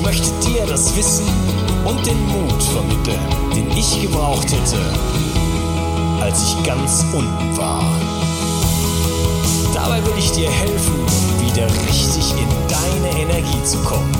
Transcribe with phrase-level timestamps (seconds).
[0.00, 1.26] Ich möchte dir das Wissen
[1.84, 3.20] und den Mut vermitteln,
[3.54, 4.78] den ich gebraucht hätte,
[6.22, 7.84] als ich ganz unten war.
[9.74, 10.94] Dabei will ich dir helfen,
[11.44, 14.10] wieder richtig in deine Energie zu kommen.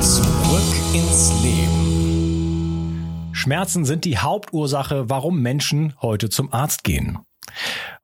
[0.00, 3.28] Zurück ins Leben.
[3.32, 7.18] Schmerzen sind die Hauptursache, warum Menschen heute zum Arzt gehen.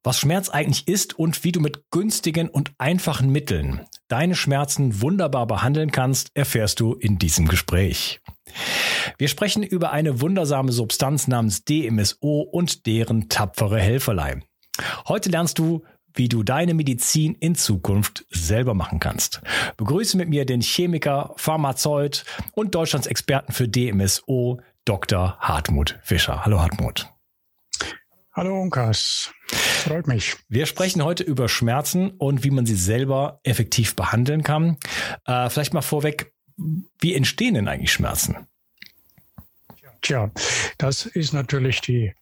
[0.06, 5.47] Was Schmerz eigentlich ist und wie du mit günstigen und einfachen Mitteln deine Schmerzen wunderbar
[5.47, 8.20] behandeln kannst, erfährst du in diesem Gespräch.
[9.16, 14.42] Wir sprechen über eine wundersame Substanz namens DMSO und deren tapfere Helferlei.
[15.09, 19.41] Heute lernst du, wie du deine Medizin in Zukunft selber machen kannst.
[19.78, 25.38] Begrüße mit mir den Chemiker, Pharmazeut und Deutschlands Experten für DMSO, Dr.
[25.41, 26.44] Hartmut Fischer.
[26.44, 27.14] Hallo Hartmut.
[28.37, 30.34] Hallo Unkas, freut mich.
[30.49, 34.77] Wir sprechen heute über Schmerzen und wie man sie selber effektiv behandeln kann.
[35.25, 38.49] Äh, vielleicht mal vorweg, wie entstehen denn eigentlich Schmerzen?
[40.03, 40.33] Tja,
[40.78, 42.12] das ist natürlich die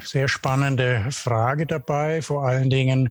[0.00, 3.10] sehr spannende Frage dabei, vor allen Dingen,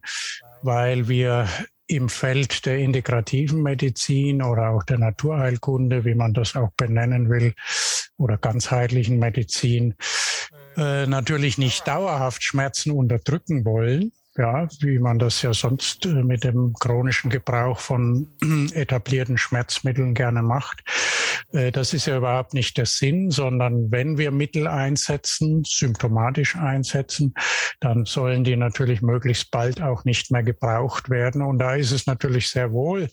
[0.62, 1.50] weil wir
[1.88, 7.54] im Feld der integrativen Medizin oder auch der Naturheilkunde, wie man das auch benennen will,
[8.18, 9.96] oder ganzheitlichen Medizin,
[10.78, 16.44] äh, natürlich nicht dauerhaft Schmerzen unterdrücken wollen, ja, wie man das ja sonst äh, mit
[16.44, 18.28] dem chronischen Gebrauch von
[18.74, 20.84] etablierten Schmerzmitteln gerne macht.
[21.54, 27.34] Äh, das ist ja überhaupt nicht der Sinn, sondern wenn wir Mittel einsetzen, symptomatisch einsetzen,
[27.80, 31.42] dann sollen die natürlich möglichst bald auch nicht mehr gebraucht werden.
[31.42, 33.08] Und da ist es natürlich sehr wohl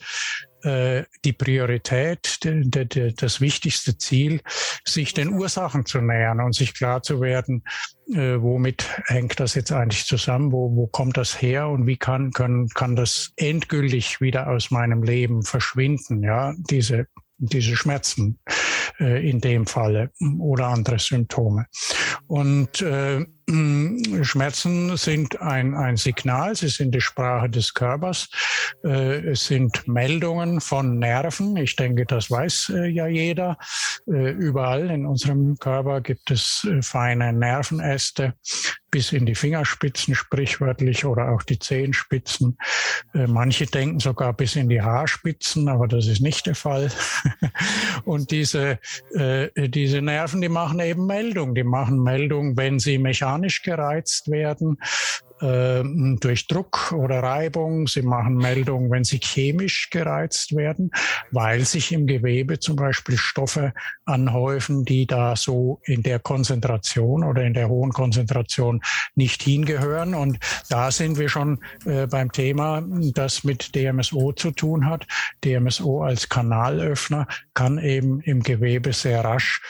[0.64, 4.40] die Priorität, das wichtigste Ziel,
[4.84, 7.64] sich den Ursachen zu nähern und sich klar zu werden,
[8.12, 12.32] äh, womit hängt das jetzt eigentlich zusammen, wo, wo kommt das her und wie kann,
[12.32, 17.06] können, kann das endgültig wieder aus meinem Leben verschwinden, ja, diese
[17.42, 18.38] diese Schmerzen
[19.00, 21.66] äh, in dem Falle oder andere Symptome.
[22.26, 28.28] Und äh, Schmerzen sind ein, ein Signal, sie sind die Sprache des Körpers,
[28.84, 31.56] äh, es sind Meldungen von Nerven.
[31.56, 33.58] Ich denke, das weiß äh, ja jeder.
[34.06, 38.34] Äh, überall in unserem Körper gibt es äh, feine Nervenäste
[38.92, 42.58] bis in die Fingerspitzen sprichwörtlich oder auch die Zehenspitzen.
[43.14, 46.92] Äh, manche denken sogar bis in die Haarspitzen, aber das ist nicht der Fall.
[48.04, 48.78] Und diese,
[49.14, 51.54] äh, diese Nerven, die machen eben Meldung.
[51.54, 54.78] Die machen Meldung, wenn sie mechanisch gereizt werden
[55.42, 55.82] äh,
[56.20, 57.86] durch Druck oder Reibung.
[57.86, 60.90] Sie machen Meldungen, wenn sie chemisch gereizt werden,
[61.30, 63.74] weil sich im Gewebe zum Beispiel Stoffe
[64.04, 68.80] anhäufen, die da so in der Konzentration oder in der hohen Konzentration
[69.14, 70.14] nicht hingehören.
[70.14, 70.38] Und
[70.68, 72.82] da sind wir schon äh, beim Thema,
[73.14, 75.06] das mit DMSO zu tun hat.
[75.44, 79.60] DMSO als Kanalöffner kann eben im Gewebe sehr rasch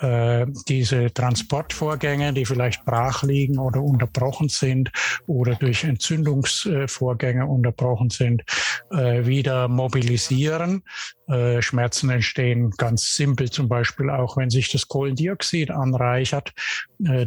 [0.00, 4.92] äh, diese Transportvorgänge, die vielleicht brach liegen oder unterbrochen sind
[5.26, 8.44] oder durch Entzündungsvorgänge unterbrochen sind,
[8.92, 10.84] äh, wieder mobilisieren.
[11.26, 16.52] Äh, Schmerzen entstehen ganz simpel zum Beispiel auch, wenn sich das Kohlendioxid anreichert,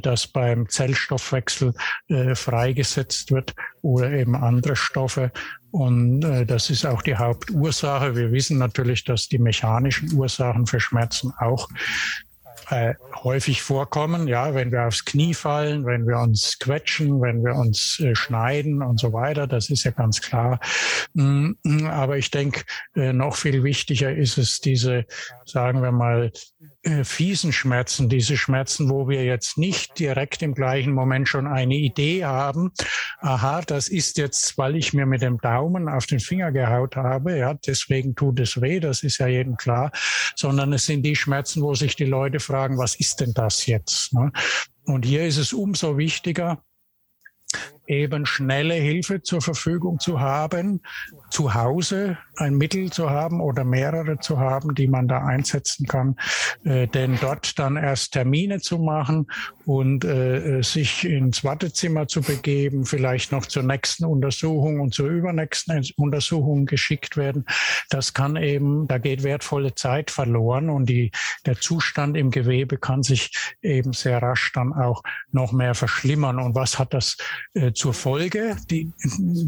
[0.02, 1.74] das beim Zellstoffwechsel
[2.34, 5.32] freigesetzt wird oder eben andere Stoffe.
[5.72, 8.18] Und das ist auch die Hauptursache.
[8.18, 11.70] Wir wissen natürlich, dass die mechanischen Ursachen für Schmerzen auch
[12.72, 17.56] äh, häufig vorkommen, ja, wenn wir aufs Knie fallen, wenn wir uns quetschen, wenn wir
[17.56, 20.60] uns äh, schneiden und so weiter, das ist ja ganz klar.
[21.14, 22.62] Mm, mm, aber ich denke,
[22.96, 25.06] äh, noch viel wichtiger ist es, diese,
[25.46, 26.32] sagen wir mal,
[26.84, 31.76] äh, fiesen Schmerzen, diese Schmerzen, wo wir jetzt nicht direkt im gleichen Moment schon eine
[31.76, 32.72] Idee haben,
[33.20, 37.38] aha, das ist jetzt, weil ich mir mit dem Daumen auf den Finger gehaut habe,
[37.38, 39.92] ja, deswegen tut es weh, das ist ja jedem klar,
[40.36, 44.14] sondern es sind die Schmerzen, wo sich die Leute fragen, was ist denn das jetzt?
[44.14, 44.32] Ne?
[44.86, 46.64] Und hier ist es umso wichtiger,
[47.92, 50.82] eben schnelle Hilfe zur Verfügung zu haben,
[51.30, 56.16] zu Hause ein Mittel zu haben oder mehrere zu haben, die man da einsetzen kann,
[56.64, 59.28] äh, denn dort dann erst Termine zu machen
[59.66, 65.82] und äh, sich ins Wartezimmer zu begeben, vielleicht noch zur nächsten Untersuchung und zur übernächsten
[65.98, 67.46] Untersuchung geschickt werden,
[67.90, 71.12] das kann eben, da geht wertvolle Zeit verloren und die,
[71.46, 76.40] der Zustand im Gewebe kann sich eben sehr rasch dann auch noch mehr verschlimmern.
[76.40, 77.18] Und was hat das
[77.54, 78.58] äh, zur Folge?
[78.70, 78.92] Die,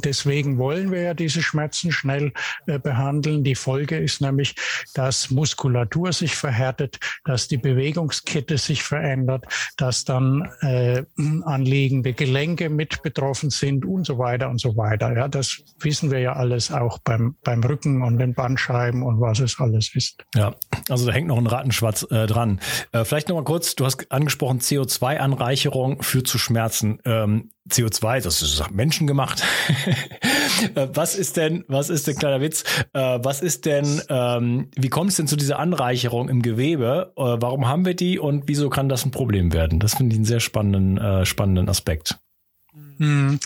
[0.04, 2.34] deswegen wollen wir ja diese Schmerzen schnell
[2.66, 3.44] äh, behandeln.
[3.44, 4.56] Die Folge ist nämlich,
[4.96, 9.46] dass Muskulatur sich verhärtet, dass die Bewegungskette sich verändert,
[9.78, 11.04] dass dann äh,
[11.44, 15.16] anliegende Gelenke mit betroffen sind und so weiter und so weiter.
[15.16, 19.42] Ja, das wissen wir ja alles auch beim, beim Rücken und den Bandscheiben und was
[19.42, 20.26] es alles ist.
[20.34, 20.56] Ja,
[20.90, 22.60] also da hängt noch ein Rattenschwarz äh, dran.
[22.94, 26.98] Äh, vielleicht noch mal kurz, du hast angesprochen, CO2-Anreicherung führt zu Schmerzen.
[27.06, 29.44] Ähm, CO2, das ist menschengemacht.
[30.76, 32.64] Äh, was ist denn, was ist denn, kleiner Witz,
[32.94, 37.14] äh, was ist denn, ähm, wie kommt es denn zu dieser Anreicherung im Gewebe?
[37.16, 39.80] Äh, warum haben wir die und wieso kann das ein Problem werden?
[39.80, 42.18] Das finde ich einen sehr spannenden, äh, spannenden Aspekt.
[42.98, 43.40] Hm.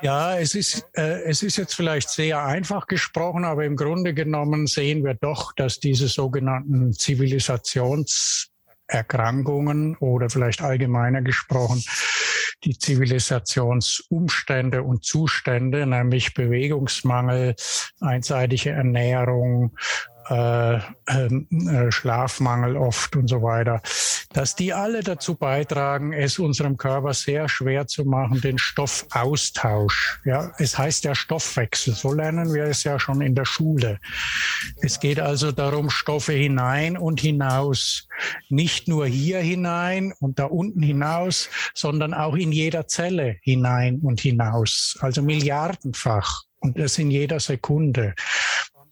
[0.00, 5.02] Ja, es ist, es ist jetzt vielleicht sehr einfach gesprochen, aber im Grunde genommen sehen
[5.02, 6.92] wir doch, dass diese sogenannten
[8.88, 11.82] Zivilisationserkrankungen oder vielleicht allgemeiner gesprochen
[12.64, 17.54] die Zivilisationsumstände und Zustände, nämlich Bewegungsmangel,
[18.00, 19.76] einseitige Ernährung,
[20.28, 20.78] äh,
[21.08, 23.80] ähm, äh, Schlafmangel oft und so weiter,
[24.32, 30.20] dass die alle dazu beitragen, es unserem Körper sehr schwer zu machen, den Stoffaustausch.
[30.24, 31.94] Ja, es heißt ja Stoffwechsel.
[31.94, 33.98] So lernen wir es ja schon in der Schule.
[34.82, 38.06] Es geht also darum, Stoffe hinein und hinaus.
[38.50, 44.20] Nicht nur hier hinein und da unten hinaus, sondern auch in jeder Zelle hinein und
[44.20, 44.98] hinaus.
[45.00, 46.42] Also milliardenfach.
[46.60, 48.14] Und das in jeder Sekunde.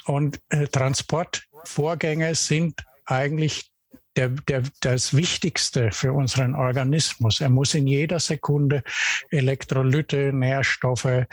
[0.06, 3.70] Und äh, Transportvorgänge sind eigentlich
[4.16, 7.40] der, der, das Wichtigste für unseren Organismus.
[7.40, 8.82] Er muss in jeder Sekunde
[9.30, 11.26] Elektrolyte, Nährstoffe, äh,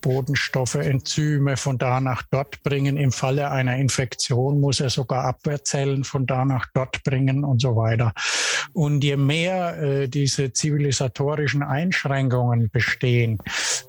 [0.00, 2.96] Bodenstoffe, Enzyme von da nach dort bringen.
[2.96, 7.76] Im Falle einer Infektion muss er sogar Abwehrzellen von da nach dort bringen und so
[7.76, 8.12] weiter.
[8.72, 13.38] Und je mehr äh, diese zivilisatorischen Einschränkungen bestehen,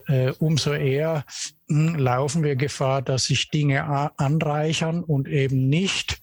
[0.08, 1.26] äh, umso eher
[1.70, 3.86] laufen wir Gefahr, dass sich Dinge
[4.18, 6.20] anreichern und eben nicht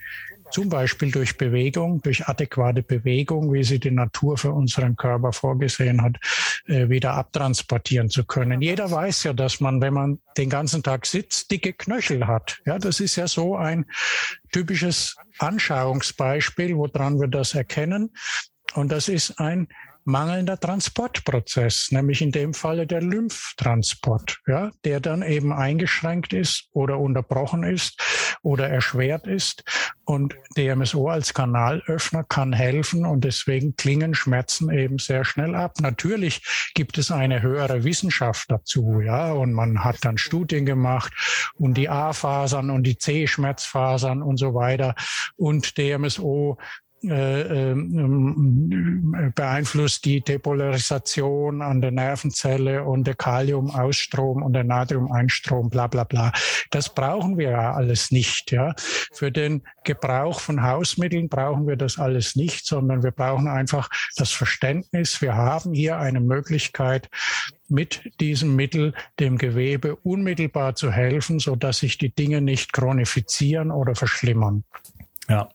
[0.51, 6.03] zum Beispiel durch Bewegung, durch adäquate Bewegung, wie sie die Natur für unseren Körper vorgesehen
[6.03, 6.17] hat,
[6.67, 8.63] äh, wieder abtransportieren zu können.
[8.63, 12.61] Jeder weiß ja, dass man, wenn man den ganzen Tag sitzt, dicke Knöchel hat.
[12.65, 13.87] Ja, das ist ja so ein
[14.53, 18.11] typisches Anschauungsbeispiel, woran wir das erkennen.
[18.75, 19.69] Und das ist ein
[20.07, 26.99] mangelnder Transportprozess, nämlich in dem Falle der Lymphtransport, ja, der dann eben eingeschränkt ist oder
[26.99, 28.01] unterbrochen ist
[28.43, 29.65] oder erschwert ist.
[30.05, 35.75] Und DMSO als Kanalöffner kann helfen und deswegen klingen Schmerzen eben sehr schnell ab.
[35.81, 41.13] Natürlich gibt es eine höhere Wissenschaft dazu, ja, und man hat dann Studien gemacht
[41.55, 44.95] und die A-Fasern und die C-Schmerzfasern und so weiter
[45.37, 46.59] und DMSO
[47.03, 55.87] äh, ähm, beeinflusst die Depolarisation an der Nervenzelle und der Kaliumausstrom und der Natriumeinstrom, bla
[55.87, 56.33] bla bla.
[56.71, 58.51] Das brauchen wir ja alles nicht.
[58.51, 58.75] Ja.
[59.13, 64.33] Für den Gebrauch von Hausmitteln brauchen wir das alles nicht, sondern wir brauchen einfach das
[64.33, 67.09] Verständnis, wir haben hier eine Möglichkeit,
[67.69, 73.71] mit diesem Mittel dem Gewebe unmittelbar zu helfen, so dass sich die Dinge nicht chronifizieren
[73.71, 74.65] oder verschlimmern.
[75.29, 75.49] Ja.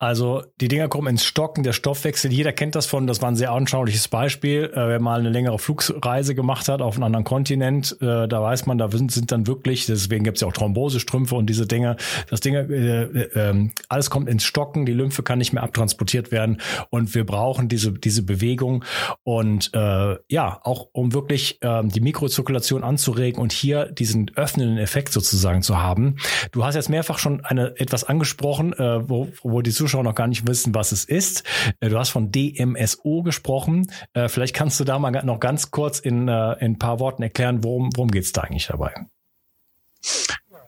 [0.00, 3.36] Also die Dinger kommen ins Stocken, der Stoffwechsel, jeder kennt das von, das war ein
[3.36, 4.70] sehr anschauliches Beispiel.
[4.72, 8.64] Äh, wer mal eine längere Flugreise gemacht hat auf einem anderen Kontinent, äh, da weiß
[8.64, 11.98] man, da sind, sind dann wirklich, deswegen gibt es ja auch Thrombosestrümpfe und diese Dinge,
[12.30, 16.62] das Ding, äh, äh, alles kommt ins Stocken, die Lymphe kann nicht mehr abtransportiert werden
[16.88, 18.86] und wir brauchen diese, diese Bewegung
[19.22, 25.12] und äh, ja, auch um wirklich äh, die Mikrozirkulation anzuregen und hier diesen öffnenden Effekt
[25.12, 26.16] sozusagen zu haben.
[26.52, 30.14] Du hast jetzt mehrfach schon eine etwas angesprochen, äh, wo, wo die Zuschauer Zuschauer noch
[30.14, 31.42] gar nicht wissen, was es ist.
[31.80, 33.90] Äh, du hast von DMSO gesprochen.
[34.12, 37.24] Äh, vielleicht kannst du da mal noch ganz kurz in, äh, in ein paar Worten
[37.24, 38.94] erklären, worum, worum geht es da eigentlich dabei?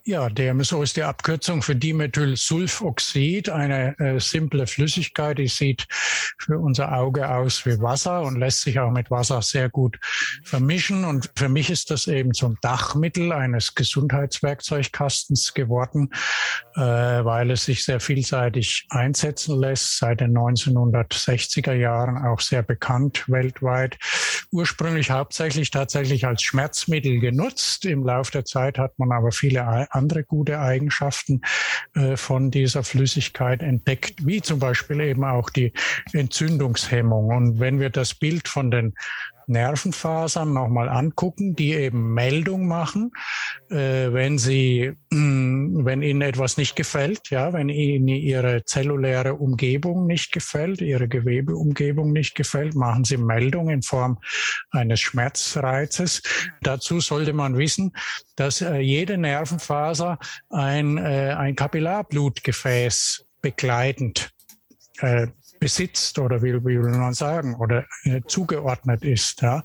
[0.05, 5.87] Ja, DMSO ist die Abkürzung für Dimethylsulfoxid, eine äh, simple Flüssigkeit, die sieht
[6.39, 10.01] für unser Auge aus wie Wasser und lässt sich auch mit Wasser sehr gut
[10.43, 11.05] vermischen.
[11.05, 16.11] Und für mich ist das eben zum Dachmittel eines Gesundheitswerkzeugkastens geworden,
[16.75, 23.29] äh, weil es sich sehr vielseitig einsetzen lässt, seit den 1960er Jahren auch sehr bekannt
[23.29, 23.99] weltweit.
[24.51, 27.85] Ursprünglich hauptsächlich tatsächlich als Schmerzmittel genutzt.
[27.85, 31.43] Im Laufe der Zeit hat man aber viele andere gute Eigenschaften
[31.95, 35.73] äh, von dieser Flüssigkeit entdeckt, wie zum Beispiel eben auch die
[36.13, 37.29] Entzündungshemmung.
[37.29, 38.95] Und wenn wir das Bild von den
[39.47, 43.13] Nervenfasern nochmal angucken, die eben Meldung machen,
[43.71, 50.33] äh, wenn sie, wenn ihnen etwas nicht gefällt, ja, wenn ihnen ihre zelluläre Umgebung nicht
[50.33, 54.19] gefällt, ihre Gewebeumgebung nicht gefällt, machen sie Meldung in Form
[54.71, 56.23] eines Schmerzreizes.
[56.63, 57.93] Dazu sollte man wissen,
[58.37, 60.19] dass äh, jede Nervenfaser
[60.51, 64.33] ein, äh, ein Kapillarblutgefäß begleitend
[65.01, 65.27] äh,
[65.63, 69.63] besitzt oder wie, wie will man sagen oder äh, zugeordnet ist, ja,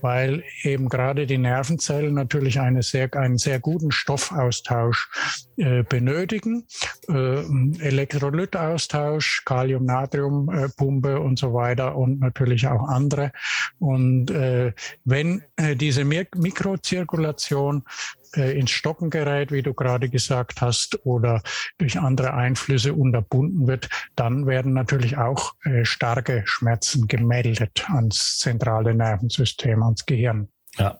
[0.00, 5.08] weil eben gerade die Nervenzellen natürlich eine sehr, einen sehr guten Stoffaustausch
[5.56, 6.66] äh, benötigen,
[7.08, 7.44] äh,
[7.80, 13.30] Elektrolytaustausch, Kalium-Natrium-Pumpe und so weiter und natürlich auch andere.
[13.78, 14.72] Und äh,
[15.04, 17.84] wenn äh, diese Mikrozirkulation
[18.32, 21.42] ins Stocken gerät, wie du gerade gesagt hast, oder
[21.78, 28.94] durch andere Einflüsse unterbunden wird, dann werden natürlich auch äh, starke Schmerzen gemeldet ans zentrale
[28.94, 30.48] Nervensystem, ans Gehirn.
[30.76, 30.98] Ja.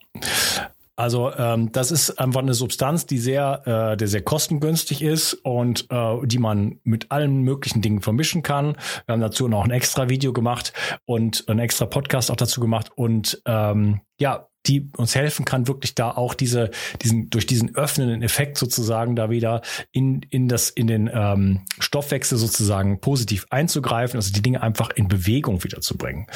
[0.99, 3.63] Also ähm, das ist einfach eine Substanz, die sehr,
[3.93, 8.77] äh, der sehr kostengünstig ist und äh, die man mit allen möglichen Dingen vermischen kann.
[9.07, 10.73] Wir haben dazu noch ein extra Video gemacht
[11.07, 15.95] und ein extra Podcast auch dazu gemacht und ähm, ja, die uns helfen kann, wirklich
[15.95, 19.63] da auch diese, diesen, durch diesen öffnenden Effekt sozusagen da wieder
[19.93, 25.07] in, in das, in den ähm, Stoffwechsel sozusagen positiv einzugreifen, also die Dinge einfach in
[25.07, 26.27] Bewegung wiederzubringen.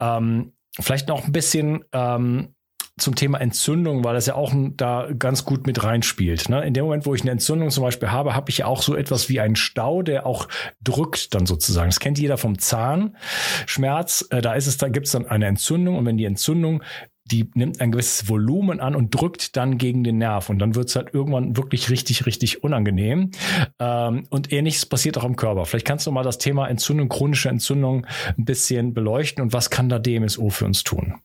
[0.00, 2.54] Ähm, vielleicht noch ein bisschen ähm,
[3.00, 6.48] zum Thema Entzündung, weil das ja auch da ganz gut mit reinspielt.
[6.48, 6.64] Ne?
[6.64, 8.94] In dem Moment, wo ich eine Entzündung zum Beispiel habe, habe ich ja auch so
[8.94, 10.48] etwas wie einen Stau, der auch
[10.82, 11.88] drückt dann sozusagen.
[11.88, 14.26] Das kennt jeder vom Zahnschmerz.
[14.30, 16.82] Äh, da ist es, da gibt es dann eine Entzündung und wenn die Entzündung
[17.30, 20.50] die nimmt ein gewisses Volumen an und drückt dann gegen den Nerv.
[20.50, 23.30] Und dann wird es halt irgendwann wirklich richtig, richtig unangenehm.
[23.78, 25.64] Ähm, und ähnliches passiert auch im Körper.
[25.64, 29.88] Vielleicht kannst du mal das Thema Entzündung, chronische Entzündung ein bisschen beleuchten und was kann
[29.88, 31.20] da DMSO für uns tun?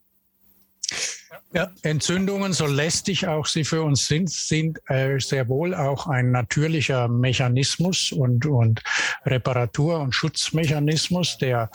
[1.55, 6.31] Ja, Entzündungen, so lästig auch sie für uns sind, sind äh, sehr wohl auch ein
[6.31, 8.83] natürlicher Mechanismus und, und
[9.25, 11.69] Reparatur- und Schutzmechanismus, der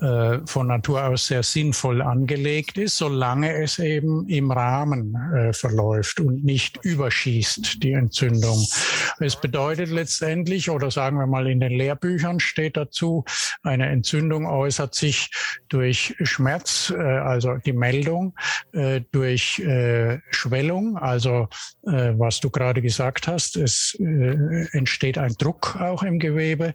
[0.00, 6.20] äh, von Natur aus sehr sinnvoll angelegt ist, solange es eben im Rahmen äh, verläuft
[6.20, 8.64] und nicht überschießt, die Entzündung.
[9.18, 13.24] Es bedeutet letztendlich, oder sagen wir mal in den Lehrbüchern steht dazu,
[13.64, 15.32] eine Entzündung äußert sich
[15.68, 18.32] durch Schmerz, äh, also die Meldung,
[18.72, 21.48] äh, durch äh, Schwellung, also
[21.86, 26.74] äh, was du gerade gesagt hast, es äh, entsteht ein Druck auch im Gewebe,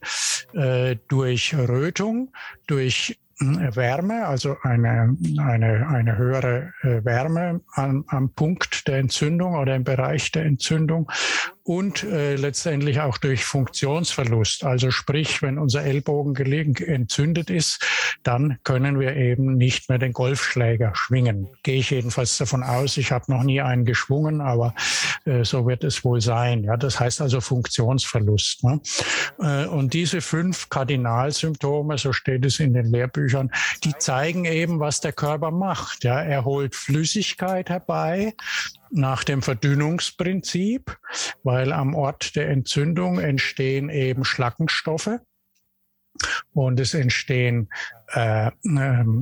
[0.55, 2.33] äh, durch Rötung,
[2.65, 9.53] durch äh, Wärme, also eine, eine, eine höhere äh, Wärme am, am Punkt der Entzündung
[9.53, 11.11] oder im Bereich der Entzündung
[11.63, 14.63] und äh, letztendlich auch durch Funktionsverlust.
[14.63, 16.35] Also sprich, wenn unser Ellbogen
[16.75, 17.85] entzündet ist,
[18.23, 21.47] dann können wir eben nicht mehr den Golfschläger schwingen.
[21.63, 22.97] Gehe ich jedenfalls davon aus.
[22.97, 24.73] Ich habe noch nie einen geschwungen, aber
[25.25, 26.63] äh, so wird es wohl sein.
[26.63, 28.63] Ja, das heißt also Funktionsverlust.
[28.63, 28.81] Ne?
[29.39, 33.51] Äh, und diese fünf Kardinalsymptome, so steht es in den Lehrbüchern,
[33.83, 36.03] die zeigen eben, was der Körper macht.
[36.03, 38.33] Ja, er holt Flüssigkeit herbei,
[38.91, 40.97] nach dem Verdünnungsprinzip,
[41.43, 45.19] weil am Ort der Entzündung entstehen eben Schlackenstoffe
[46.53, 47.69] und es entstehen
[48.13, 48.51] äh, äh,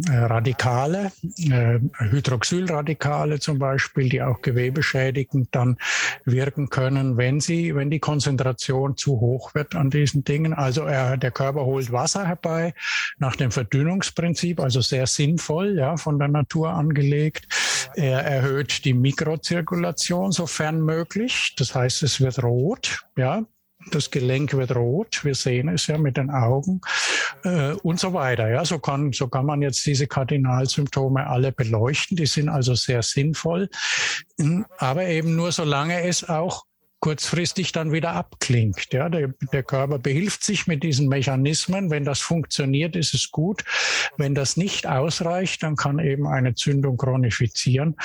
[0.09, 5.77] Radikale, äh, Hydroxylradikale zum Beispiel, die auch gewebeschädigend dann
[6.25, 10.53] wirken können, wenn sie, wenn die Konzentration zu hoch wird an diesen Dingen.
[10.53, 12.73] Also er, der Körper holt Wasser herbei
[13.19, 17.47] nach dem Verdünnungsprinzip, also sehr sinnvoll, ja, von der Natur angelegt.
[17.95, 21.53] Er erhöht die Mikrozirkulation sofern möglich.
[21.57, 23.43] Das heißt, es wird rot, ja,
[23.91, 26.81] das Gelenk wird rot, wir sehen es ja mit den Augen
[27.43, 28.49] äh, und so weiter.
[28.49, 32.17] Ja, so kann, so kann man jetzt diese Kardinalsymptome alle beleuchten.
[32.17, 33.69] Die sind also sehr sinnvoll,
[34.77, 36.65] aber eben nur solange es auch
[36.99, 38.91] kurzfristig dann wieder abklingt.
[38.91, 41.89] Ja, der, der Körper behilft sich mit diesen Mechanismen.
[41.89, 43.63] Wenn das funktioniert, ist es gut.
[44.17, 47.95] Wenn das nicht ausreicht, dann kann eben eine Zündung chronifizieren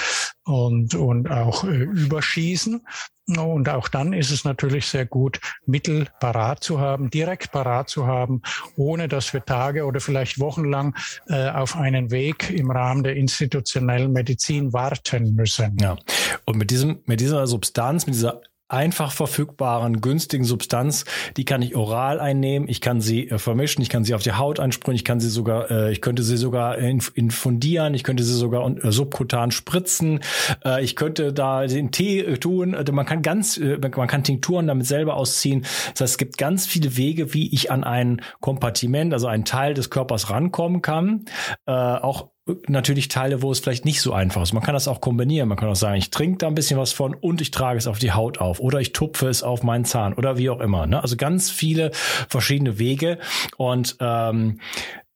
[0.44, 2.86] und, und auch äh, überschießen.
[3.26, 8.06] Und auch dann ist es natürlich sehr gut, Mittel parat zu haben, direkt parat zu
[8.06, 8.42] haben,
[8.76, 10.94] ohne dass wir Tage oder vielleicht wochenlang
[11.28, 15.76] äh, auf einen Weg im Rahmen der institutionellen Medizin warten müssen.
[15.80, 15.96] Ja.
[16.44, 18.42] Und mit diesem, mit dieser Substanz, mit dieser
[18.74, 21.04] einfach verfügbaren, günstigen Substanz.
[21.36, 24.32] Die kann ich oral einnehmen, ich kann sie äh, vermischen, ich kann sie auf die
[24.32, 28.34] Haut ansprühen, ich kann sie sogar, äh, ich könnte sie sogar infundieren, ich könnte sie
[28.34, 30.20] sogar äh, subkutan spritzen,
[30.64, 34.24] äh, ich könnte da den Tee äh, tun, also man kann ganz, äh, man kann
[34.24, 35.62] Tinkturen damit selber ausziehen.
[35.92, 39.74] Das heißt, es gibt ganz viele Wege, wie ich an ein Kompartiment, also einen Teil
[39.74, 41.26] des Körpers rankommen kann,
[41.66, 42.33] äh, auch
[42.68, 44.52] natürlich Teile, wo es vielleicht nicht so einfach ist.
[44.52, 45.48] Man kann das auch kombinieren.
[45.48, 47.86] Man kann auch sagen, ich trinke da ein bisschen was von und ich trage es
[47.86, 50.86] auf die Haut auf oder ich tupfe es auf meinen Zahn oder wie auch immer.
[50.86, 51.00] Ne?
[51.00, 53.18] Also ganz viele verschiedene Wege
[53.56, 54.60] und ähm,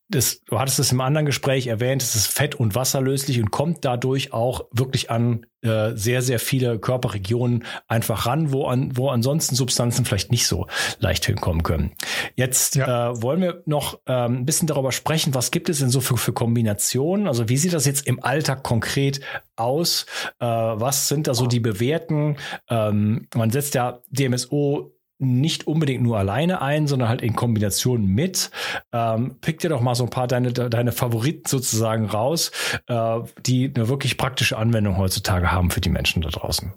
[0.08, 3.84] das, du hattest es im anderen Gespräch erwähnt, es ist fett- und wasserlöslich und kommt
[3.84, 9.54] dadurch auch wirklich an äh, sehr, sehr viele Körperregionen einfach ran, wo, an, wo ansonsten
[9.54, 10.66] Substanzen vielleicht nicht so
[10.98, 11.92] leicht hinkommen können.
[12.36, 13.10] Jetzt ja.
[13.10, 16.16] äh, wollen wir noch ähm, ein bisschen darüber sprechen, was gibt es denn so für,
[16.16, 17.28] für Kombinationen?
[17.28, 19.20] Also wie sieht das jetzt im Alltag konkret
[19.56, 20.06] aus?
[20.40, 22.36] Äh, was sind da so die bewährten?
[22.70, 28.50] Ähm, man setzt ja DMSO nicht unbedingt nur alleine ein, sondern halt in Kombination mit.
[28.92, 32.52] Ähm, pick dir doch mal so ein paar deine, deine Favoriten sozusagen raus,
[32.87, 36.72] äh, die eine wirklich praktische Anwendung heutzutage haben für die Menschen da draußen.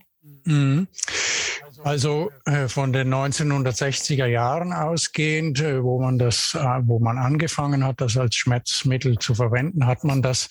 [0.46, 0.88] Mhm.
[1.84, 7.84] Also äh, von den 1960er Jahren ausgehend, äh, wo man das, äh, wo man angefangen
[7.84, 10.50] hat, das als Schmerzmittel zu verwenden, hat man das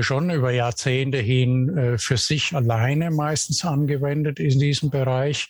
[0.00, 5.48] schon über Jahrzehnte hin für sich alleine meistens angewendet in diesem Bereich.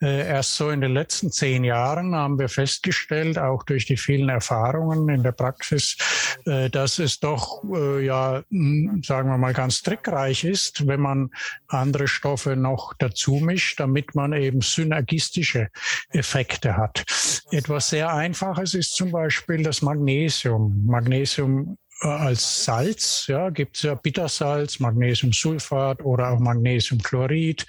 [0.00, 5.08] Erst so in den letzten zehn Jahren haben wir festgestellt, auch durch die vielen Erfahrungen
[5.08, 5.96] in der Praxis,
[6.44, 7.62] dass es doch
[8.00, 11.30] ja, hm, sagen wir mal, ganz trickreich ist, wenn man
[11.68, 15.68] andere Stoffe noch dazu mischt, damit man eben synergistische
[16.12, 17.04] Effekte hat.
[17.50, 20.84] Etwas sehr Einfaches ist zum Beispiel das Magnesium.
[20.86, 27.66] Magnesium äh, als Salz, ja, gibt es ja Bittersalz, Magnesiumsulfat oder auch Magnesiumchlorid.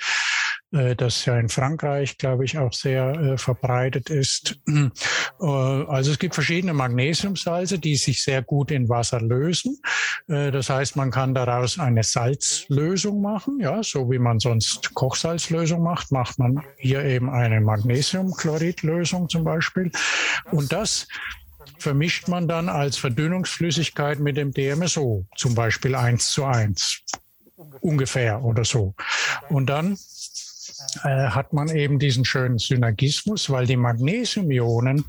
[0.71, 4.59] Äh, das ja in Frankreich, glaube ich, auch sehr äh, verbreitet ist.
[4.67, 9.79] Äh, also es gibt verschiedene Magnesiumsalze, die sich sehr gut in Wasser lösen.
[10.27, 15.81] Äh, das heißt, man kann daraus eine Salzlösung machen, ja, so wie man sonst Kochsalzlösung
[15.81, 19.91] macht, macht man hier eben eine Magnesiumchloridlösung zum Beispiel.
[20.51, 21.07] Und das
[21.79, 27.03] vermischt man dann als Verdünnungsflüssigkeit mit dem DMSO, zum Beispiel eins zu eins
[27.81, 28.93] ungefähr oder so.
[29.49, 29.97] Und dann
[31.03, 35.05] äh, hat man eben diesen schönen Synergismus, weil die Magnesiumionen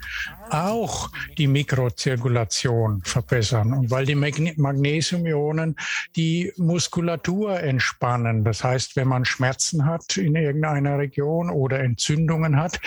[0.50, 5.76] auch die Mikrozirkulation verbessern und weil die Magnesiumionen
[6.16, 8.44] die Muskulatur entspannen.
[8.44, 12.80] Das heißt, wenn man Schmerzen hat in irgendeiner Region oder Entzündungen hat,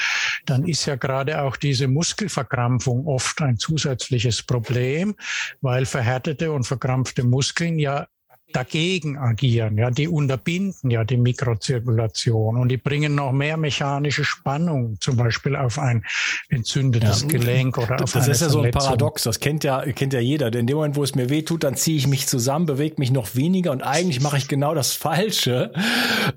[0.45, 5.15] dann ist ja gerade auch diese Muskelverkrampfung oft ein zusätzliches Problem,
[5.62, 8.08] weil verhärtete und verkrampfte Muskeln ja
[8.54, 9.78] dagegen agieren.
[9.78, 15.56] Ja, die unterbinden ja die Mikrozirkulation und die bringen noch mehr mechanische Spannung, zum Beispiel
[15.56, 16.06] auf ein
[16.50, 17.28] entzündetes ja.
[17.28, 19.24] Gelenk oder auf das eine Das ist ja so ein Paradox.
[19.24, 20.52] Das kennt ja kennt ja jeder.
[20.52, 22.96] Denn in dem Moment, wo es mir weh tut, dann ziehe ich mich zusammen, bewege
[22.98, 25.74] mich noch weniger und eigentlich mache ich genau das Falsche,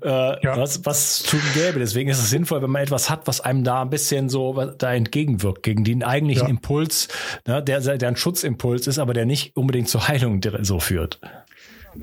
[0.03, 0.57] äh, ja.
[0.57, 1.79] was was tun gäbe.
[1.79, 4.93] Deswegen ist es sinnvoll, wenn man etwas hat, was einem da ein bisschen so da
[4.93, 6.49] entgegenwirkt gegen den eigentlichen ja.
[6.49, 7.07] Impuls,
[7.47, 11.19] ne, der der ein Schutzimpuls ist, aber der nicht unbedingt zur Heilung so führt.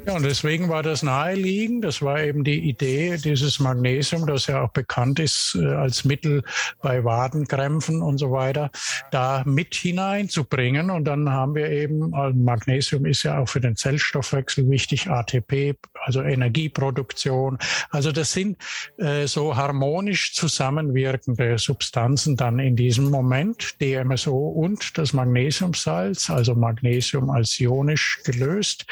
[0.05, 1.85] Ja, und deswegen war das naheliegend.
[1.85, 6.43] Das war eben die Idee, dieses Magnesium, das ja auch bekannt ist äh, als Mittel
[6.83, 8.71] bei Wadenkrämpfen und so weiter,
[9.11, 10.91] da mit hineinzubringen.
[10.91, 15.77] Und dann haben wir eben, also Magnesium ist ja auch für den Zellstoffwechsel wichtig, ATP,
[16.05, 17.59] also Energieproduktion.
[17.91, 18.59] Also das sind
[18.99, 27.31] äh, so harmonisch zusammenwirkende Substanzen dann in diesem Moment, DMSO und das Magnesiumsalz, also Magnesium
[27.31, 28.87] als ionisch gelöst.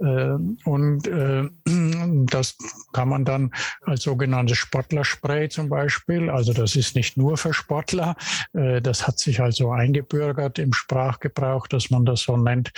[0.00, 0.15] Äh,
[0.64, 1.48] und äh,
[2.26, 2.56] das
[2.92, 3.52] kann man dann
[3.82, 8.16] als sogenanntes Sportlerspray zum Beispiel, also das ist nicht nur für Sportler,
[8.52, 12.72] äh, das hat sich also eingebürgert im Sprachgebrauch, dass man das so nennt,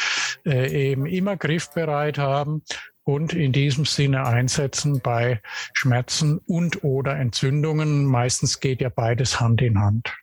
[0.45, 2.63] äh, eben immer griffbereit haben
[3.05, 5.41] und in diesem Sinne einsetzen bei
[5.73, 8.05] Schmerzen und oder Entzündungen.
[8.05, 10.15] Meistens geht ja beides Hand in Hand.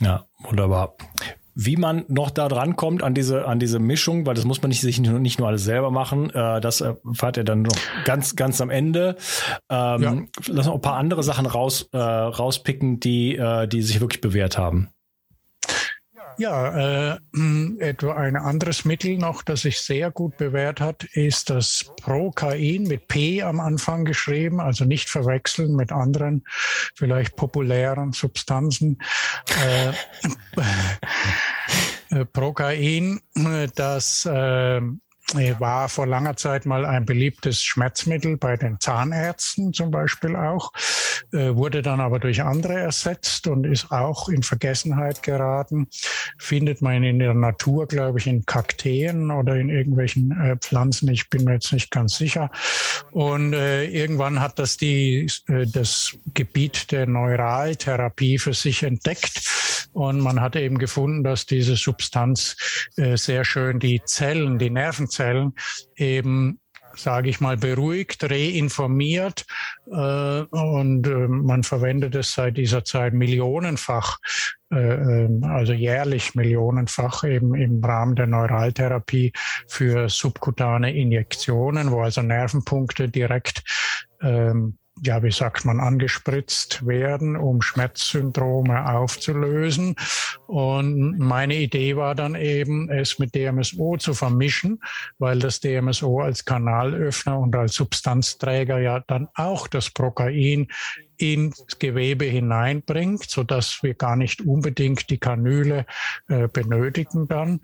[0.00, 0.94] Ja, wunderbar
[1.60, 4.68] wie man noch da dran kommt an diese, an diese Mischung, weil das muss man
[4.68, 6.30] nicht, sich nicht, nicht nur alles selber machen.
[6.30, 9.16] Äh, das erfahrt ihr dann noch ganz, ganz am Ende.
[9.68, 10.16] Ähm, ja.
[10.46, 14.56] Lass noch ein paar andere Sachen raus, äh, rauspicken, die, äh, die sich wirklich bewährt
[14.56, 14.90] haben.
[16.38, 17.18] Ja, äh,
[17.80, 23.08] etwa ein anderes Mittel noch, das sich sehr gut bewährt hat, ist das Prokain mit
[23.08, 26.44] P am Anfang geschrieben, also nicht verwechseln mit anderen,
[26.94, 28.98] vielleicht populären Substanzen.
[29.64, 29.92] Äh,
[32.20, 33.20] äh, Prokain,
[33.74, 34.80] das äh,
[35.34, 40.72] war vor langer Zeit mal ein beliebtes Schmerzmittel bei den Zahnärzten zum Beispiel auch,
[41.32, 45.88] äh, wurde dann aber durch andere ersetzt und ist auch in Vergessenheit geraten.
[46.38, 51.10] Findet man in der Natur, glaube ich, in Kakteen oder in irgendwelchen äh, Pflanzen.
[51.10, 52.50] Ich bin mir jetzt nicht ganz sicher.
[53.10, 59.42] Und äh, irgendwann hat das die, äh, das Gebiet der Neuraltherapie für sich entdeckt.
[59.92, 62.56] Und man hat eben gefunden, dass diese Substanz
[62.96, 65.54] äh, sehr schön die Zellen, die Nervenzellen, Zellen
[65.96, 66.60] eben
[66.94, 69.46] sage ich mal, beruhigt, reinformiert
[69.86, 74.18] äh, und äh, man verwendet es seit dieser Zeit millionenfach,
[74.70, 79.32] äh, ähm, also jährlich millionenfach eben im Rahmen der Neuraltherapie
[79.66, 83.62] für subkutane Injektionen, wo also Nervenpunkte direkt
[84.22, 89.96] ähm, ja, wie sagt man, angespritzt werden, um Schmerzsyndrome aufzulösen.
[90.46, 94.80] Und meine Idee war dann eben, es mit DMSO zu vermischen,
[95.18, 100.68] weil das DMSO als Kanalöffner und als Substanzträger ja dann auch das Prokain
[101.18, 105.84] ins Gewebe hineinbringt, so dass wir gar nicht unbedingt die Kanüle
[106.28, 107.60] äh, benötigen dann.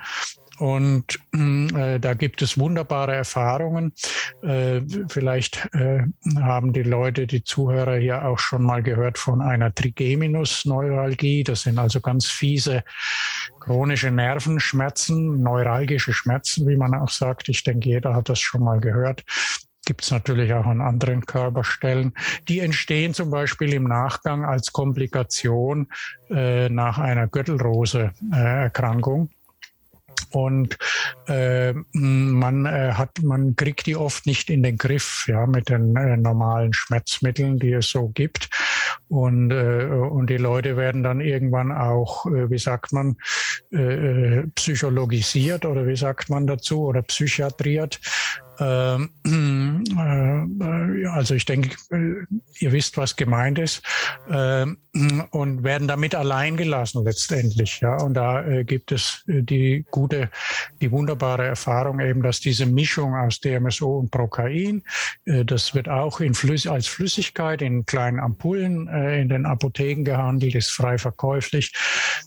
[0.58, 3.92] Und äh, da gibt es wunderbare Erfahrungen.
[4.42, 6.04] Äh, vielleicht äh,
[6.40, 11.44] haben die Leute, die Zuhörer hier auch schon mal gehört von einer Trigeminus-Neuralgie.
[11.44, 12.84] Das sind also ganz fiese
[13.60, 17.48] chronische Nervenschmerzen, neuralgische Schmerzen, wie man auch sagt.
[17.48, 19.24] Ich denke, jeder hat das schon mal gehört
[19.86, 22.14] gibt es natürlich auch an anderen Körperstellen.
[22.48, 25.88] Die entstehen zum Beispiel im Nachgang als Komplikation
[26.30, 29.28] äh, nach einer Gürtelrose-Erkrankung.
[29.30, 29.43] Äh,
[30.30, 30.76] und
[31.26, 35.96] äh, man äh, hat, man kriegt die oft nicht in den Griff, ja, mit den
[35.96, 38.48] äh, normalen Schmerzmitteln, die es so gibt.
[39.08, 43.16] Und, äh, und die Leute werden dann irgendwann auch, äh, wie sagt man,
[43.72, 48.00] äh, äh psychologisiert oder wie sagt man dazu, oder psychiatriert.
[48.58, 49.10] Ähm,
[49.96, 52.24] äh, also ich denke, äh,
[52.58, 53.82] ihr wisst, was gemeint ist,
[54.30, 54.78] ähm,
[55.30, 57.80] und werden damit allein gelassen letztendlich.
[57.80, 60.30] Ja, und da äh, gibt es die gute,
[60.80, 64.82] die wunderbare Erfahrung eben, dass diese Mischung aus DMSO und Prokain,
[65.24, 70.98] das wird auch Flüss als Flüssigkeit in kleinen Ampullen in den Apotheken gehandelt, ist frei
[70.98, 71.72] verkäuflich,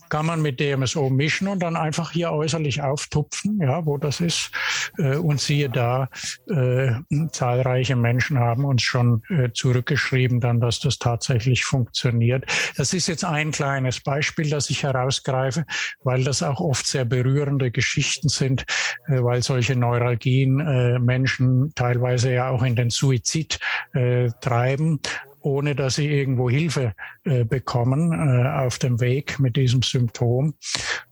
[0.08, 4.50] kann man mit DMSO mischen und dann einfach hier äußerlich auftupfen, ja, wo das ist,
[4.98, 6.08] und siehe da,
[6.48, 6.92] äh,
[7.30, 12.44] zahlreiche Menschen haben uns schon äh, zurückgeschrieben, dann, dass das tatsächlich funktioniert.
[12.76, 15.64] Das ist jetzt ein kleines Beispiel, das ich herausgreife,
[16.02, 18.64] weil das auch oft sehr berührende Geschichten sind,
[19.06, 23.58] äh, weil solche Neuralgien äh, Menschen teilweise ja auch in den Suizid
[23.92, 25.00] äh, treiben
[25.48, 30.54] ohne dass sie irgendwo Hilfe äh, bekommen äh, auf dem Weg mit diesem Symptom.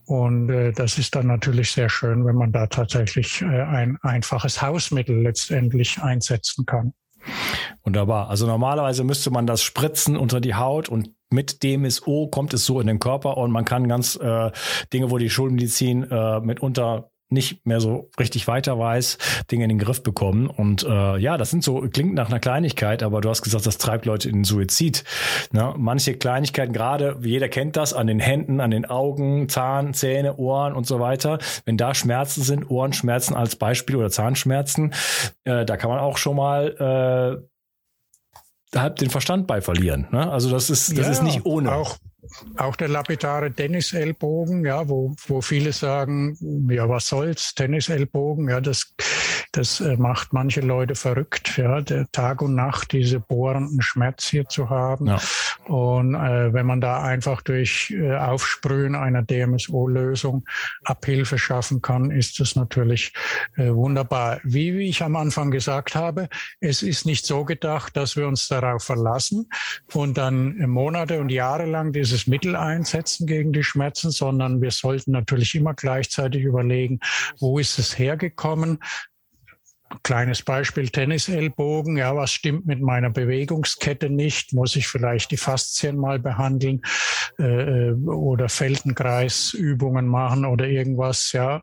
[0.05, 4.61] Und äh, das ist dann natürlich sehr schön, wenn man da tatsächlich äh, ein einfaches
[4.61, 6.93] Hausmittel letztendlich einsetzen kann.
[7.83, 8.29] Wunderbar.
[8.29, 12.79] Also normalerweise müsste man das spritzen unter die Haut und mit DMSO kommt es so
[12.79, 14.51] in den Körper und man kann ganz äh,
[14.93, 19.17] Dinge, wo die Schulmedizin äh, mitunter nicht mehr so richtig weiter weiß,
[19.51, 20.47] Dinge in den Griff bekommen.
[20.47, 23.77] Und äh, ja, das sind so, klingt nach einer Kleinigkeit, aber du hast gesagt, das
[23.77, 25.03] treibt Leute in den Suizid.
[25.51, 25.73] Ne?
[25.77, 30.73] Manche Kleinigkeiten, gerade, jeder kennt das, an den Händen, an den Augen, Zahn, Zähne, Ohren
[30.73, 31.39] und so weiter.
[31.65, 34.93] Wenn da Schmerzen sind, Ohrenschmerzen als Beispiel oder Zahnschmerzen,
[35.43, 37.56] äh, da kann man auch schon mal äh,
[38.75, 40.07] halb den Verstand bei verlieren.
[40.11, 40.31] Ne?
[40.31, 41.73] Also das ist, das ja, ist nicht ohne.
[41.73, 41.97] Auch
[42.57, 46.37] auch der lapidare Tennisellbogen, ja, wo, wo viele sagen,
[46.69, 48.93] ja, was soll's, Tennisellbogen, ja, das,
[49.57, 54.69] das äh, macht manche Leute verrückt, ja, Tag und Nacht diese bohrenden Schmerz hier zu
[54.69, 55.07] haben.
[55.07, 55.19] Ja.
[55.65, 60.45] Und äh, wenn man da einfach durch äh, Aufsprühen einer DMSO-Lösung
[60.83, 63.13] Abhilfe schaffen kann, ist das natürlich
[63.55, 64.39] äh, wunderbar.
[64.43, 68.47] Wie, wie ich am Anfang gesagt habe, es ist nicht so gedacht, dass wir uns
[68.47, 69.49] darauf verlassen
[69.93, 75.11] und dann Monate und Jahre lang dieses Mittel einsetzen gegen die Schmerzen, sondern wir sollten
[75.11, 76.99] natürlich immer gleichzeitig überlegen,
[77.39, 78.79] wo ist es hergekommen?
[80.03, 81.97] Kleines Beispiel Tennisellbogen.
[81.97, 84.53] Ja, was stimmt mit meiner Bewegungskette nicht?
[84.53, 86.81] Muss ich vielleicht die Faszien mal behandeln
[87.37, 91.31] äh, oder Feldenkreisübungen machen oder irgendwas?
[91.31, 91.61] Ja,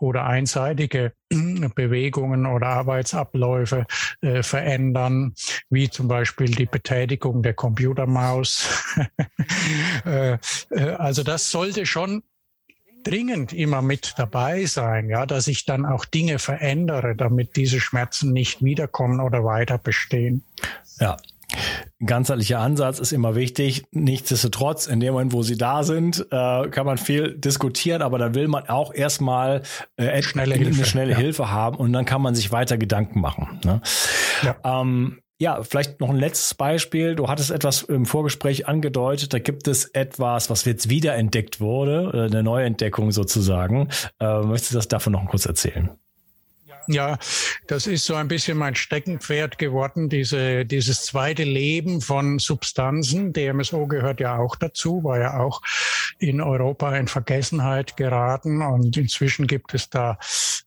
[0.00, 1.12] oder einseitige
[1.74, 3.86] Bewegungen oder Arbeitsabläufe
[4.22, 5.34] äh, verändern,
[5.68, 8.96] wie zum Beispiel die Betätigung der Computermaus.
[10.04, 10.38] äh,
[10.70, 12.22] äh, also das sollte schon
[13.02, 18.32] dringend immer mit dabei sein, ja, dass ich dann auch Dinge verändere, damit diese Schmerzen
[18.32, 20.44] nicht wiederkommen oder weiter bestehen.
[20.98, 21.16] Ja,
[22.04, 23.84] ganzheitlicher Ansatz ist immer wichtig.
[23.92, 28.34] Nichtsdestotrotz, in dem Moment, wo sie da sind, äh, kann man viel diskutieren, aber dann
[28.34, 29.62] will man auch erstmal
[29.96, 31.18] äh, schnelle Hilfe, eine schnelle ja.
[31.18, 33.60] Hilfe haben und dann kann man sich weiter Gedanken machen.
[33.64, 33.80] Ne?
[34.42, 34.56] Ja.
[34.80, 37.14] Ähm, ja, vielleicht noch ein letztes Beispiel.
[37.16, 39.32] Du hattest etwas im Vorgespräch angedeutet.
[39.32, 43.88] Da gibt es etwas, was jetzt wiederentdeckt wurde, äh, eine Neuentdeckung sozusagen.
[44.20, 45.88] Äh, möchtest du das davon noch kurz erzählen?
[46.88, 47.18] Ja,
[47.68, 53.32] das ist so ein bisschen mein Steckenpferd geworden, diese, dieses zweite Leben von Substanzen.
[53.32, 55.62] DMSO gehört ja auch dazu, war ja auch
[56.18, 58.60] in Europa in Vergessenheit geraten.
[58.60, 60.18] Und inzwischen gibt es da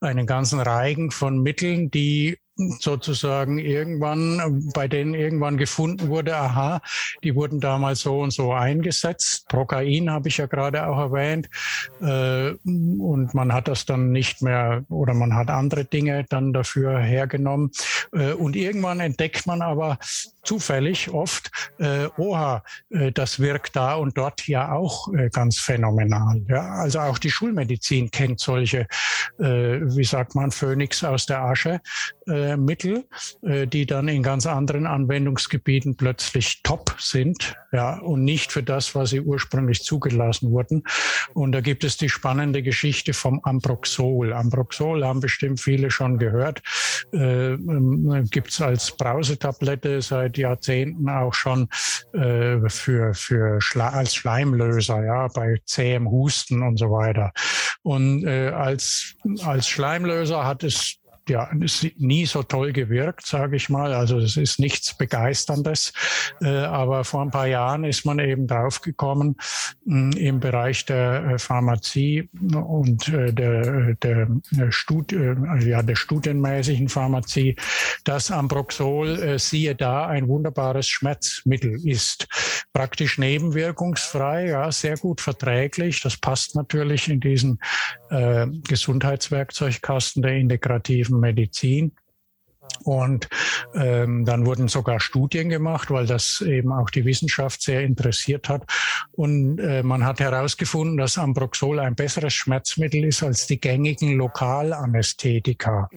[0.02, 6.82] einen ganzen Reigen von Mitteln, die sozusagen irgendwann, bei denen irgendwann gefunden wurde, aha,
[7.24, 9.48] die wurden damals so und so eingesetzt.
[9.48, 11.50] Prokain habe ich ja gerade auch erwähnt.
[12.02, 17.00] Äh, und man hat das dann nicht mehr oder man hat andere Dinge dann dafür
[17.00, 17.72] hergenommen.
[18.12, 19.98] Äh, und irgendwann entdeckt man aber
[20.44, 22.64] zufällig oft, äh, oha,
[23.14, 26.42] das wirkt da und dort ja auch ganz phänomenal.
[26.50, 28.88] Ja, also auch die Schulmedizin kennt solche,
[29.38, 31.80] wie sagt man, Phönix aus der Asche
[32.58, 33.06] Mittel,
[33.42, 38.96] äh, die dann in ganz anderen Anwendungsgebieten plötzlich top sind, ja, und nicht für das,
[38.96, 40.84] was sie ursprünglich zugelassen wurden.
[41.34, 44.34] Und da gibt es die spannende Geschichte vom Ambroxol.
[44.34, 46.62] Ambroxol haben bestimmt viele schon gehört,
[47.14, 51.68] äh, äh, gibt es als Brausetablette seit Jahrzehnten auch schon
[52.14, 57.32] äh, für, für Schla als Schleimlöser, ja, bei zähem Husten und so weiter.
[57.82, 61.50] Und als, als Schleimlöser hat es ja
[61.98, 63.94] nie so toll gewirkt, sage ich mal.
[63.94, 65.94] Also es ist nichts Begeisterndes.
[66.42, 69.38] Äh, aber vor ein paar Jahren ist man eben draufgekommen
[69.86, 74.28] mh, im Bereich der äh, Pharmazie und äh, der, der,
[74.70, 77.56] Studi äh, ja, der studienmäßigen Pharmazie,
[78.04, 82.28] dass Ambroxol, siehe da, ein wunderbares Schmerzmittel ist.
[82.74, 86.02] Praktisch nebenwirkungsfrei, ja, sehr gut verträglich.
[86.02, 87.60] Das passt natürlich in diesen
[88.10, 91.96] äh, Gesundheitswerkzeugkasten der integrativen Medizin.
[92.84, 93.30] Und
[93.76, 98.64] ähm, dann wurden sogar Studien gemacht, weil das eben auch die Wissenschaft sehr interessiert hat.
[99.14, 105.90] Und äh, man hat herausgefunden, dass Ambroxol ein besseres Schmerzmittel ist als die gängigen Lokalanästhetika.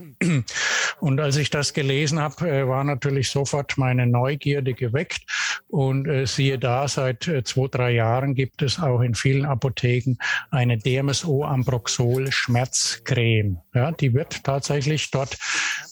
[1.01, 5.23] Und als ich das gelesen habe, äh, war natürlich sofort meine Neugierde geweckt.
[5.69, 10.17] Und äh, siehe da, seit äh, zwei, drei Jahren gibt es auch in vielen Apotheken
[10.51, 13.59] eine DMSO Ambroxol Schmerzcreme.
[13.75, 15.37] Ja, die wird tatsächlich dort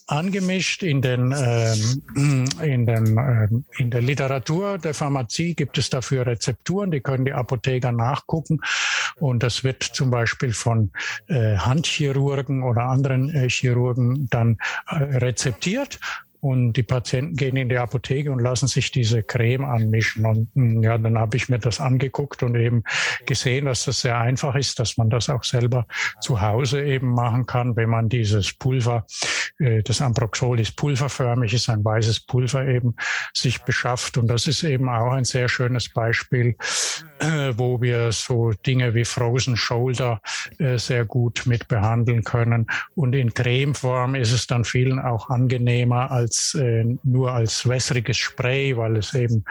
[0.07, 4.79] angemischt in den, ähm, in den äh, in der Literatur.
[4.79, 8.61] Der Pharmazie gibt es dafür Rezepturen, die können die Apotheker nachgucken.
[9.17, 10.91] Und das wird zum Beispiel von
[11.29, 16.01] äh, Handchirurgen oder anderen äh, Chirurgen dann äh, rezeptiert
[16.45, 20.27] und die Patienten gehen in die Apotheke und lassen sich diese Creme anmischen.
[20.27, 22.83] Und hm, ja, dann habe ich mir das angeguckt und eben
[23.25, 25.87] gesehen, dass das sehr einfach ist, dass man das auch selber
[26.21, 29.07] zu Hause eben machen kann, wenn man dieses Pulver,
[29.59, 32.95] äh, das Amproxol ist pulverförmig, ist ein weißes Pulver eben,
[33.33, 34.19] sich beschafft.
[34.19, 36.57] Und das ist eben auch ein sehr schönes Beispiel,
[37.21, 40.21] äh, wo wir so Dinge wie Frozen Shoulder
[40.59, 42.67] äh, sehr gut mit behandeln können.
[42.95, 48.77] Und in Cremeform ist es dann vielen auch angenehmer als äh, nur als wässriges Spray,
[48.77, 49.45] weil es eben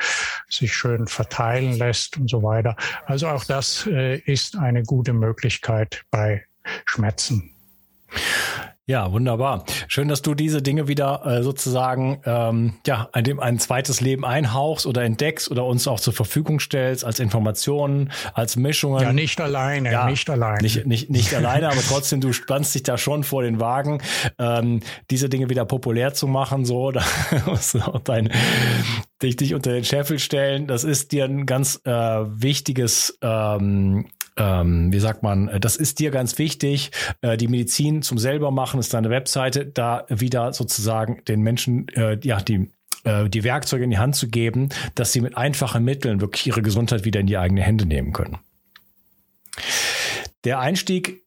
[0.49, 2.75] sich schön verteilen lässt und so weiter.
[3.05, 6.45] Also auch das äh, ist eine gute Möglichkeit bei
[6.85, 7.51] Schmerzen.
[8.85, 9.63] Ja, wunderbar.
[9.87, 14.85] Schön, dass du diese Dinge wieder äh, sozusagen ähm, ja ein, ein zweites Leben einhauchst
[14.85, 19.01] oder entdeckst oder uns auch zur Verfügung stellst als Informationen, als Mischungen.
[19.01, 20.61] Ja, nicht alleine, ja, nicht alleine.
[20.61, 24.01] Nicht, nicht, nicht alleine, aber trotzdem, du spannst dich da schon vor den Wagen,
[24.37, 27.05] ähm, diese Dinge wieder populär zu machen, so, da
[27.45, 28.33] musst du auch dein,
[29.21, 30.67] dich, dich unter den Scheffel stellen.
[30.67, 35.99] Das ist dir ein ganz äh, wichtiges ähm, ähm, wie sagt man, äh, das ist
[35.99, 36.91] dir ganz wichtig.
[37.21, 42.17] Äh, die Medizin zum selber machen ist deine Webseite, da wieder sozusagen den Menschen, äh,
[42.23, 42.69] ja, die
[43.03, 46.61] äh, die Werkzeuge in die Hand zu geben, dass sie mit einfachen Mitteln wirklich ihre
[46.61, 48.39] Gesundheit wieder in die eigene Hände nehmen können.
[50.43, 51.23] Der Einstieg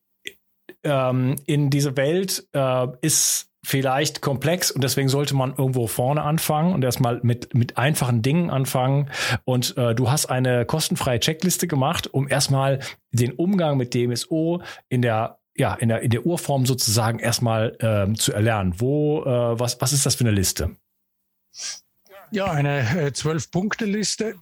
[0.82, 6.72] ähm, in diese Welt äh, ist vielleicht komplex und deswegen sollte man irgendwo vorne anfangen
[6.72, 9.10] und erstmal mit, mit einfachen Dingen anfangen.
[9.44, 12.78] Und äh, du hast eine kostenfreie Checkliste gemacht, um erstmal
[13.10, 18.14] den Umgang mit DMSO in der ja, in der, in der Urform sozusagen erstmal ähm,
[18.14, 18.74] zu erlernen.
[18.76, 20.76] Wo, äh, was, was ist das für eine Liste?
[22.30, 24.34] Ja, eine äh, Zwölf-Punkte-Liste.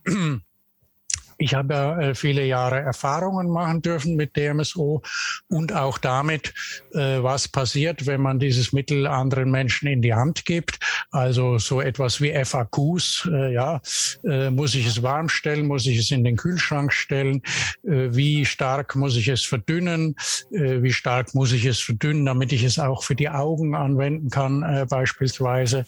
[1.39, 5.03] Ich habe ja äh, viele Jahre Erfahrungen machen dürfen mit DMSO
[5.49, 6.55] und auch damit,
[6.93, 10.79] äh, was passiert, wenn man dieses Mittel anderen Menschen in die Hand gibt.
[11.11, 13.81] Also so etwas wie FAQs, äh, ja,
[14.51, 17.43] muss ich es warm stellen, muss ich es in den Kühlschrank stellen,
[17.83, 20.17] wie stark muss ich es verdünnen,
[20.51, 24.87] wie stark muss ich es verdünnen, damit ich es auch für die Augen anwenden kann
[24.89, 25.85] beispielsweise.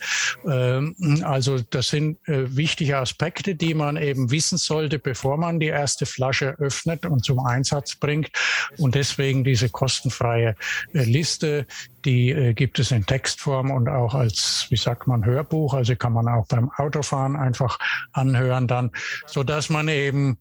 [0.47, 5.67] Ähm, also das sind wichtige Aspekte, die man eben wissen sollte, bevor man man die
[5.67, 8.31] erste Flasche öffnet und zum Einsatz bringt.
[8.79, 10.57] Und deswegen diese kostenfreie
[10.93, 11.67] äh, Liste,
[12.05, 15.75] die äh, gibt es in Textform und auch als, wie sagt man, Hörbuch.
[15.75, 17.79] Also kann man auch beim Autofahren einfach
[18.13, 18.91] anhören dann,
[19.27, 20.39] so dass man eben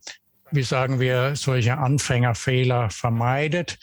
[0.52, 3.78] wie sagen wir, solche Anfängerfehler vermeidet,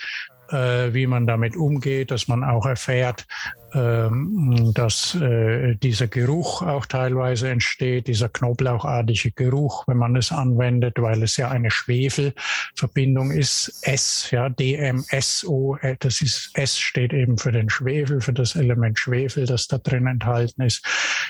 [0.52, 3.26] wie man damit umgeht, dass man auch erfährt,
[3.74, 11.00] ähm, dass äh, dieser Geruch auch teilweise entsteht, dieser knoblauchartige Geruch, wenn man es anwendet,
[11.00, 13.80] weil es ja eine Schwefelverbindung ist.
[13.82, 18.98] S, ja, DMSO, äh, das ist S steht eben für den Schwefel, für das Element
[18.98, 20.84] Schwefel, das da drin enthalten ist.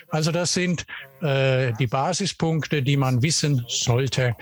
[0.08, 0.84] Also das sind
[1.20, 4.34] äh, die Basispunkte, die man wissen sollte.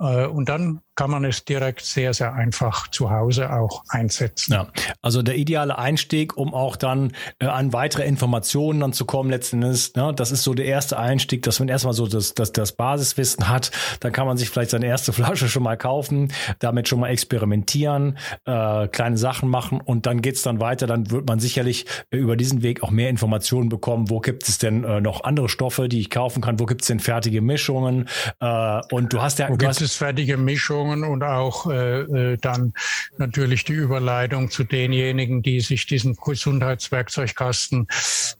[0.00, 4.52] Äh, und dann kann man es direkt sehr, sehr einfach zu Hause auch einsetzen.
[4.52, 4.68] Ja,
[5.02, 9.62] also der ideale Einstieg, um auch dann äh, an weitere Informationen dann zu kommen, letzten
[9.62, 12.72] Endes, ne, das ist so der erste Einstieg, dass man erstmal so das, das, das
[12.72, 17.00] Basiswissen hat, dann kann man sich vielleicht seine erste Flasche schon mal kaufen, damit schon
[17.00, 21.86] mal experimentieren, äh, kleine Sachen machen und dann geht's dann weiter, dann wird man sicherlich
[22.10, 25.48] äh, über diesen Weg auch mehr Informationen bekommen, wo gibt es denn äh, noch andere
[25.48, 28.08] Stoffe, die ich kaufen kann, wo gibt es denn fertige Mischungen?
[28.40, 29.48] Äh, und du hast ja...
[29.48, 30.83] Wo gibt es fertige Mischungen?
[30.84, 32.72] Empfehlungen und auch äh, äh, dann
[33.18, 37.86] natürlich die Überleitung zu denjenigen, die sich diesen Gesundheitswerkzeugkasten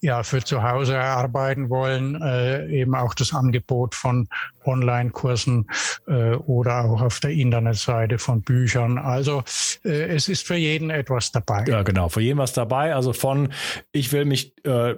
[0.01, 4.29] ja für zu Hause erarbeiten wollen, äh, eben auch das Angebot von
[4.65, 5.67] Online-Kursen
[6.07, 8.99] äh, oder auch auf der Internetseite von Büchern.
[8.99, 9.43] Also
[9.85, 11.65] äh, es ist für jeden etwas dabei.
[11.67, 12.95] Ja, genau, für jeden was dabei.
[12.95, 13.53] Also von
[13.93, 14.95] ich will mich äh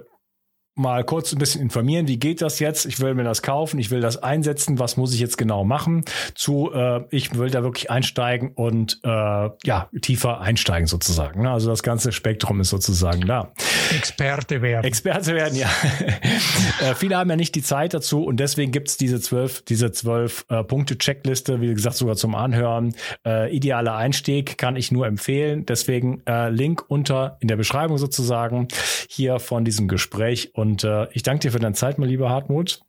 [0.77, 2.85] mal kurz ein bisschen informieren, wie geht das jetzt?
[2.85, 6.03] Ich will mir das kaufen, ich will das einsetzen, was muss ich jetzt genau machen?
[6.35, 11.41] Zu, äh, ich will da wirklich einsteigen und äh, ja, tiefer einsteigen sozusagen.
[11.41, 11.51] Ne?
[11.51, 13.51] Also das ganze Spektrum ist sozusagen da.
[13.95, 14.85] Experte werden.
[14.85, 15.67] Experte werden, ja.
[16.81, 20.45] äh, viele haben ja nicht die Zeit dazu und deswegen gibt's diese zwölf, diese zwölf
[20.49, 22.95] äh, Punkte-Checkliste, wie gesagt, sogar zum Anhören.
[23.25, 25.65] Äh, idealer Einstieg kann ich nur empfehlen.
[25.65, 28.67] Deswegen äh, Link unter in der Beschreibung sozusagen
[29.09, 32.29] hier von diesem Gespräch und und äh, ich danke dir für deine Zeit, mein lieber
[32.29, 32.81] Hartmut.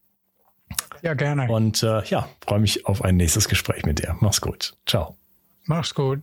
[1.01, 1.49] Ja, gerne.
[1.49, 4.17] Und äh, ja, freue mich auf ein nächstes Gespräch mit dir.
[4.19, 4.75] Mach's gut.
[4.85, 5.17] Ciao.
[5.65, 6.19] Mach's gut.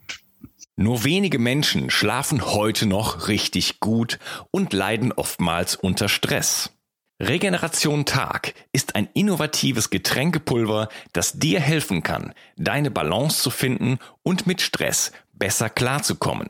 [0.76, 4.20] Nur wenige Menschen schlafen heute noch richtig gut
[4.52, 6.74] und leiden oftmals unter Stress.
[7.22, 14.46] Regeneration Tag ist ein innovatives Getränkepulver, das dir helfen kann, deine Balance zu finden und
[14.46, 16.50] mit Stress besser klarzukommen.